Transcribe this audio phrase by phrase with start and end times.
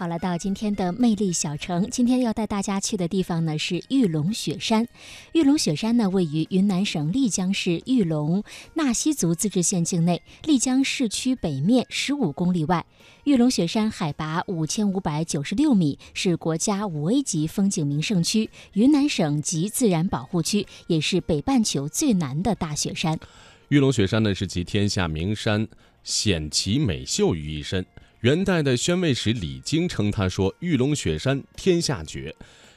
[0.00, 4.88] 好了，到今天的魅力小城，今天要带大家去的地方呢是玉龙雪山。
[5.34, 8.42] 玉龙雪山呢位于云南省丽江市玉龙
[8.72, 12.86] 纳西族自治县境内，丽江市区北面十五公里外。
[13.24, 23.20] 玉龙雪山海拔五千五百九十六米，是国家五 A 级风景名胜区、云南省级自然保护区，也是北半球最南的大雪山。
[23.68, 25.68] 玉龙雪山呢是集天下名山
[26.02, 27.84] 险奇美秀于一身。
[28.20, 32.34] 元代的宣慰使李经称他说：“玉龙雪山天下绝。”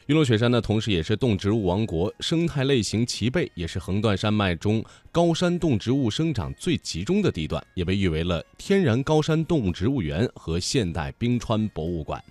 [0.08, 12.24] 玉龙雪山呢，同时也是动植物王国，生态类型齐备，也是横断山脉中高山动植物生长最集中的地段，也被誉为了天然高山动物植物园和现代冰川博物馆。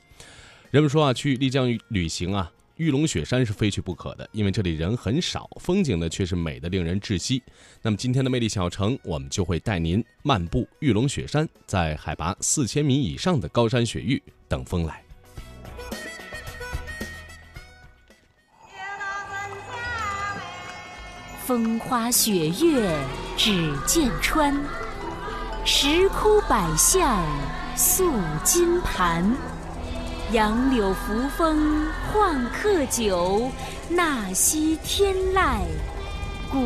[0.70, 2.51] 人们说啊，去丽江旅行啊。
[2.82, 7.40] 玉龙雪山是非去不可的，因为这里人很少，风景呢却是美的令人窒息。
[7.80, 15.00] 那么今天的魅力小城，我们就会带您漫步玉龙雪山，在海拔四千米以上的高山雪域等风来。
[21.46, 22.98] 风花雪月
[23.37, 24.52] 只见川，
[25.64, 27.24] 石窟百象
[27.76, 29.51] 塑金盘。
[30.33, 33.51] 杨柳扶风换客酒，
[33.91, 35.61] 纳西天籁
[36.51, 36.59] 古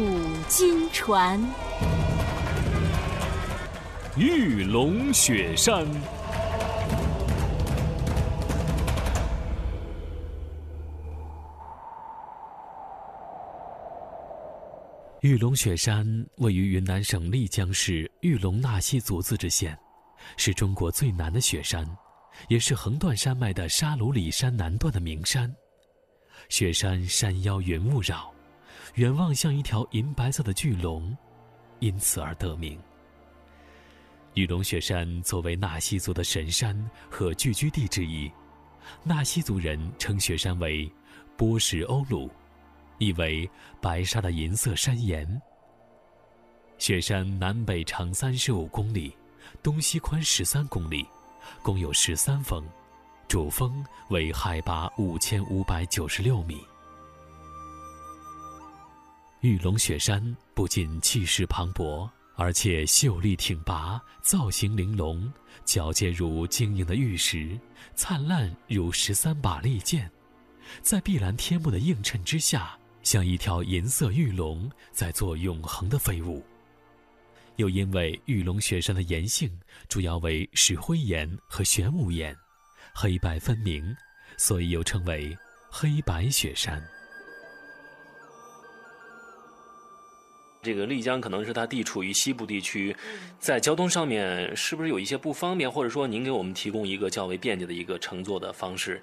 [0.46, 1.40] 今传。
[4.16, 5.84] 玉龙雪山，
[15.22, 16.06] 玉龙雪山
[16.36, 19.76] 位于云南省丽江市玉龙纳西族自治县，
[20.36, 21.84] 是中国最南的雪山。
[22.48, 25.54] 也是横断山脉的沙鲁里山南段的名山，
[26.48, 28.32] 雪山山腰云雾绕，
[28.94, 31.16] 远望像一条银白色的巨龙，
[31.80, 32.78] 因此而得名。
[34.34, 36.78] 玉龙雪山作为纳西族的神山
[37.10, 38.30] 和聚居地之一，
[39.02, 40.90] 纳西族人称雪山为
[41.36, 42.30] “波什欧鲁”，
[42.98, 43.48] 意为
[43.80, 45.26] “白沙的银色山岩”。
[46.76, 49.16] 雪山南北长三十五公里，
[49.62, 51.06] 东西宽十三公里。
[51.62, 52.64] 共有十三峰，
[53.28, 56.58] 主峰为海拔五千五百九十六米。
[59.40, 65.32] 玉龙雪山不仅气势磅礴，而且秀丽挺拔，造型玲珑，
[65.64, 67.58] 皎洁如晶莹的玉石，
[67.94, 70.10] 灿烂如十三把利剑，
[70.82, 76.44] 在碧蓝天幕的映衬之下，像一条银色玉龙在做永恒的飞舞。
[77.56, 79.50] 又因为玉龙雪山的岩性
[79.88, 82.36] 主要为石灰岩和玄武岩，
[82.94, 83.96] 黑白分明，
[84.36, 85.36] 所以又称为
[85.70, 86.82] 黑白雪山。
[90.62, 92.94] 这个丽江可能是它地处于西部地区，
[93.38, 95.70] 在交通上面是不是有一些不方便？
[95.70, 99.00] 或者说，您给我们提供一个较为便捷的一个乘坐的方式？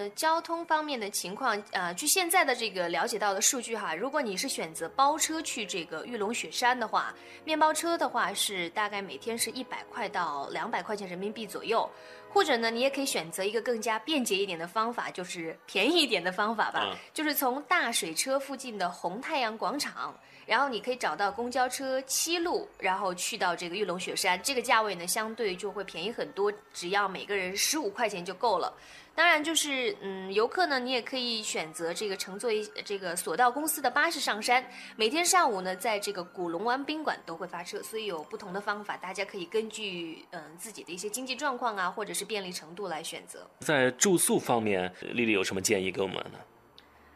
[0.00, 11.86] 呃，交通方面的情况，呃，据现在的这个了解到的数据哈，如果你是选择包车去这个玉龙雪山的话，面包车的话是大概每天是一百块到两百块钱人民币左右，
[12.32, 28.72] 或者呢，你也可以选择一个更加便捷一点的方法，就是便宜一点的方法吧，就是从大水车附近的红太阳广场，然后你可以找到公交车七路，然后去到这个玉龙雪山，这个价位呢相对就会便宜很多，只要每个人十五块钱就够了。
[29.14, 34.64] 当然，就是嗯，游客呢，你也可以选择这个乘坐一这个索道公司的巴士上山。
[34.96, 43.46] 每天上午呢，在这个古龙湾宾馆都会发车，所以有不同的方法，大家可以根据嗯自己的一些经济状况啊，或者是便利程度来选择。
[43.58, 46.38] 在住宿方面，丽丽有什么建议给我们呢？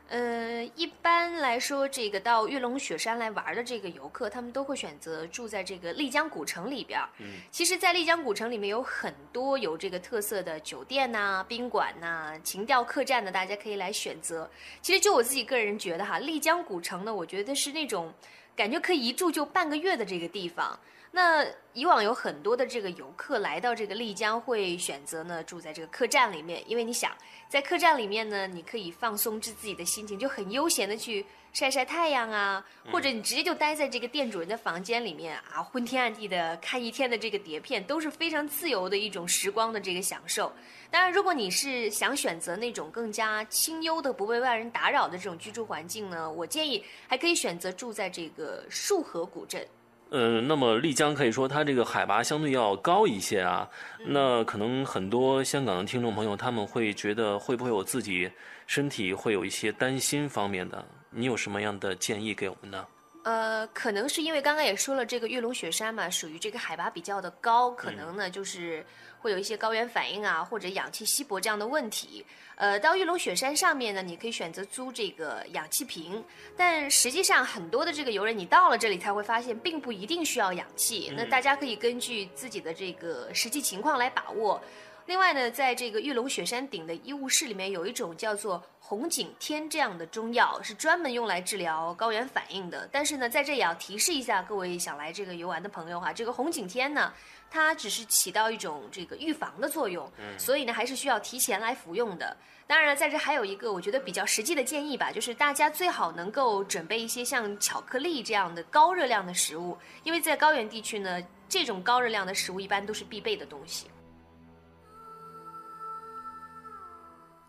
[0.07, 7.01] 呃，一般来说，这个到玉龙雪山来玩的这个游客，他们都会选择住在这个丽江古城里边。
[7.19, 14.49] 嗯，其实，在丽江古城里面有很多有这个特色的酒店呐、宾馆呐、情调客栈的，大家可以来选择。
[14.83, 18.13] 其实，就我自己个人觉得哈，丽江古城呢，我觉得是那种
[18.55, 20.79] 感觉可以一住就半个月的这个地方。
[21.17, 27.13] 那以往有很多的这个游客来到这个丽江，会选择呢住在这个客栈里面，因为你想
[27.49, 40.53] 在客栈里面呢，你可以放松自自己的心情，就很悠闲的去晒晒太阳啊，或者你直接就待在这个店主人的房间里面啊，昏天暗地的看一天的这个碟片，都是非常自由的一种时光的这个享受。
[40.91, 49.65] 当然，如果你是想选择那种更加清幽的、不被外人打扰的这种居住环境呢，我建议还可以选择住在这个束河古镇。
[50.11, 53.69] 嗯，那么丽江可以说它这个海拔相对要高一些啊。
[54.07, 58.31] 那可能很多香港的听众朋友他们会觉得会不会我自己
[58.67, 60.85] 身体会有一些担心方面的？
[61.11, 62.87] 你有什么样的建议给我们呢？
[63.25, 68.87] 呃，可能是因为刚刚也说了，这个玉龙雪山嘛，属于这个海拔比较的高，可能呢就是。
[69.25, 72.23] 会有一些高原反应啊，或者氧气稀薄这样的问题。
[72.57, 76.23] 呃，到玉龙雪山上面呢，你可以选择租这个氧气瓶，
[76.55, 81.11] 但实际上很多的这个游人，你到了这里才会发现，并不一定需要氧气。
[81.17, 84.63] 那大家可以根据自己的这个实际情况来把握。
[85.07, 92.89] 另外呢，在这个玉龙雪山顶的医务室里面，有一种叫做红景天这样的中药，是专门用来治疗高原反应的。
[92.91, 97.13] 但是呢，在这也要提示一下各位想来这个游玩的朋友哈，这个红景天呢，
[97.51, 102.35] 它只是起到一种这个预防的作用，嗯所以呢，还是需要提前来服用的。
[102.67, 113.87] 当然了，在这还有一个我觉得比较实际的建议吧，就是大家最好能够准备一些像巧克力这样的高热量的食物，因为在高原地区呢，这种高热量的食物一般都是必备的东西。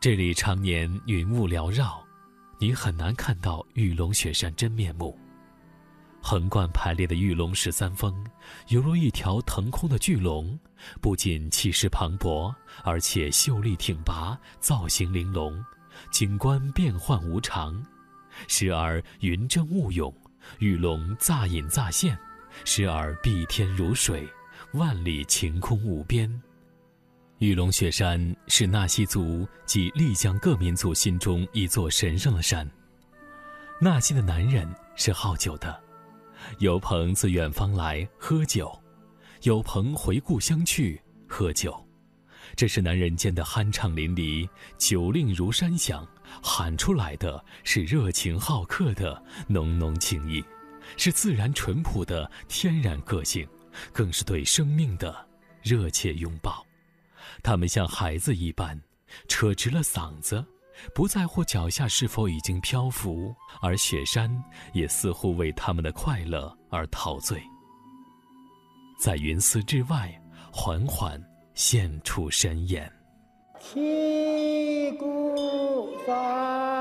[0.06, 2.00] 这里常年云雾缭绕，
[2.60, 5.20] 你很难看到玉龙雪山真面目。
[6.22, 8.16] 横贯排列的玉龙十三峰，
[8.68, 10.60] 犹如一条腾空的巨龙，
[11.02, 12.54] 不仅气势磅礴，
[12.84, 15.60] 而且秀丽挺拔，造型玲珑，
[16.12, 17.84] 景观变幻无常。
[18.48, 20.16] 时而云蒸雾涌，
[20.60, 22.16] 玉龙乍隐乍现；
[22.64, 24.30] 时而碧天如水，
[24.74, 26.32] 万里晴空无边。
[27.40, 32.70] 玉龙雪山是纳西族及丽江各民族心中一座神圣的山。
[33.82, 34.66] 纳西的男人
[34.96, 35.78] 是好酒的，
[36.60, 38.72] 有朋自远方来喝酒，
[39.42, 41.76] 有朋回故乡去喝酒，
[42.56, 44.48] 这是男人间的酣畅淋漓，
[44.78, 46.08] 酒令如山响，
[46.42, 50.42] 喊出来的是热情好客的浓浓情意，
[50.96, 53.46] 是自然淳朴的天然个性，
[53.92, 55.14] 更是对生命的
[55.62, 56.65] 热切拥抱。
[57.46, 58.82] 他们像孩子一般，
[59.28, 60.44] 扯直了嗓子，
[60.96, 64.36] 不在乎脚下是否已经漂浮，而雪山
[64.74, 67.40] 也似乎为他们的快乐而陶醉。
[68.98, 70.20] 在云丝之外，
[70.52, 72.92] 缓缓现出身眼。
[73.60, 76.75] 七姑山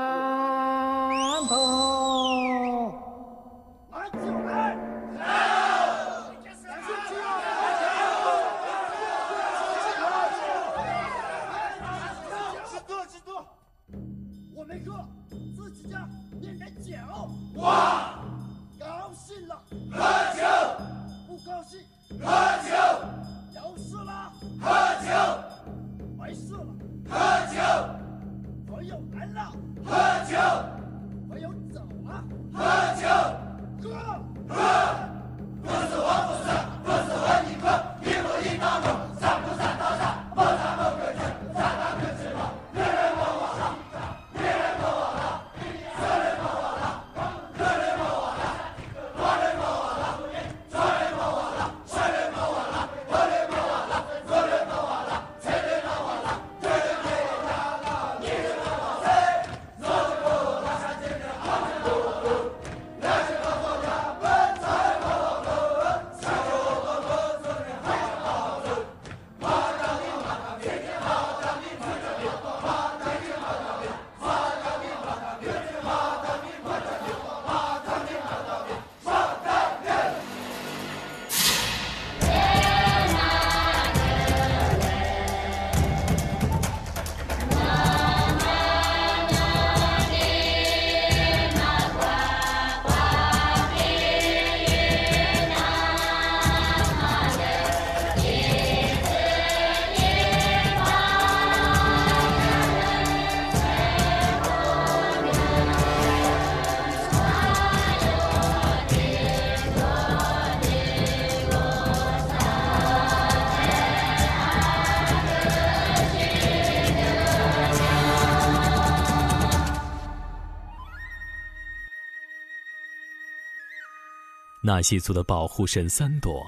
[124.65, 126.43] 纳西族的保护神三朵，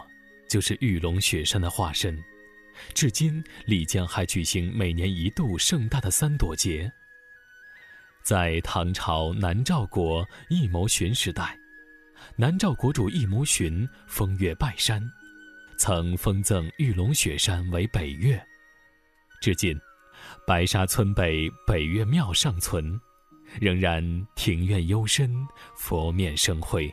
[0.49, 2.19] 就是玉龙雪山的化身。
[2.95, 6.91] 至今，丽江还举行每年一度盛大的三朵节。
[8.23, 11.55] 在唐朝南诏国义谋寻时代，
[12.35, 14.99] 南诏国主义谋寻封岳拜山，
[15.77, 18.43] 曾封赠玉龙雪山为北岳。
[19.39, 19.79] 至今，
[20.47, 22.99] 白沙村北北岳庙尚存，
[23.61, 24.03] 仍然
[24.35, 25.31] 庭院幽深，
[25.75, 26.91] 佛面生辉。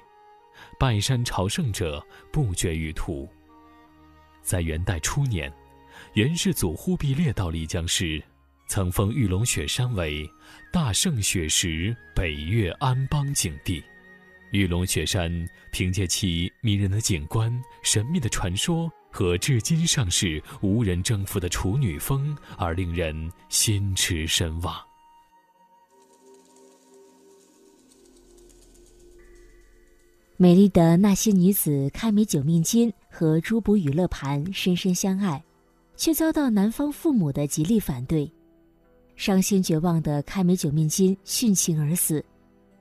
[0.79, 3.29] 拜山朝圣者不绝于途。
[4.43, 5.53] 在元代初年，
[6.15, 8.23] 元世祖忽必烈到丽江时，
[8.69, 10.29] 曾封玉龙雪山为
[10.73, 13.83] 大圣雪石北岳安邦景地。
[14.51, 24.94] 玉龙雪山凭借其迷人的景观、神秘的传说、和至今尚是无人征服的处女峰而令人心驰神往。
[30.37, 35.41] 美丽的纳西女子开美九命金和朱卜与乐盘深深相爱，
[35.95, 38.29] 却遭到男方父母的极力反对。
[39.15, 42.25] 伤心绝望的开美九命金殉情而死，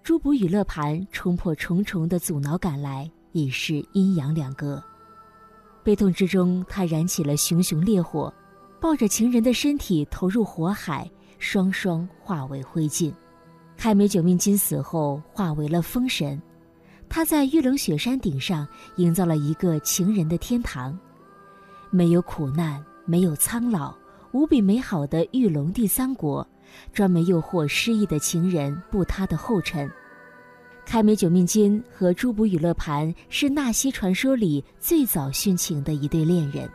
[0.02, 4.84] 朱卜与乐盘冲破重重的阻挠赶来，已是阴阳两隔。
[5.84, 8.34] 悲痛之中，他燃起了熊熊烈火，
[8.82, 11.08] 抱着情人的身体投入火海，
[11.38, 13.14] 双双化为灰烬。
[13.78, 16.42] 开美九命金死后化为了风神，
[17.16, 20.98] 他在玉龙雪山顶上营造了一个情人的天堂，
[21.92, 23.94] 没有苦难，没有苍老。
[24.32, 26.46] 无比美好的玉龙第三国，
[26.92, 29.88] 专门诱惑失意的情人步他的后尘。
[30.88, 36.68] 开美九命金和朱卜与乐盘是纳西传说里最早殉情的一对恋人。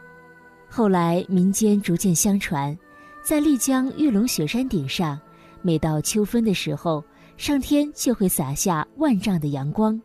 [0.68, 2.78] 后来民间逐渐相传，
[3.25, 5.18] 在丽江玉龙雪山顶上，
[5.62, 7.02] 每到秋分的时候，
[7.37, 10.00] 上天就会洒下万丈的阳光。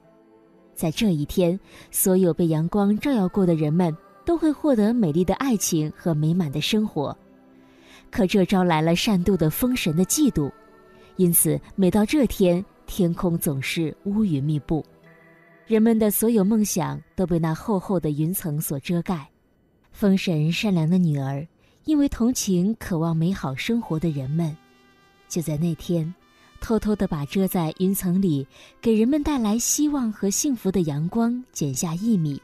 [0.75, 1.59] 在这一天，
[1.91, 7.15] 所有被阳光照耀过的人们都会获得美丽的爱情和美满的生活。
[8.11, 10.51] 可这招来了善妒的风神的嫉妒，
[11.15, 14.85] 因此每到这天，天空总是乌云密布，
[15.65, 19.27] 人们的所有梦想都被那厚厚的云层所遮盖。
[19.91, 21.47] 风神善良的女儿，
[21.85, 24.55] 因为同情渴望美好生活的人们，
[25.27, 26.13] 就在那天，
[26.63, 28.47] 偷偷地把遮在云层里
[28.81, 32.41] 给人们带来希望和幸福的阳光剪下一米，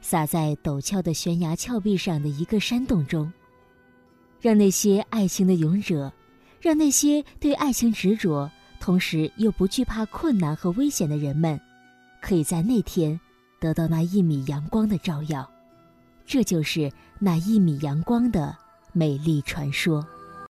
[0.00, 3.30] 洒在陡峭的悬崖峭壁上的一个山洞中。
[4.40, 6.10] 让那些爱情的勇者，
[6.58, 11.60] 让那些对爱情执着，同时又不惧怕困难和危险的人们，
[12.22, 13.20] 可以在那天
[13.60, 15.46] 得到那一米阳光的照耀。
[16.24, 18.56] 这就是那一米阳光的
[18.94, 20.02] 美丽传说。